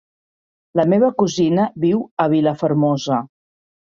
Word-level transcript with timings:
La 0.79 0.85
meva 0.93 1.09
cosina 1.19 1.67
viu 1.85 2.01
a 2.25 2.27
Vilafermosa. 2.35 3.21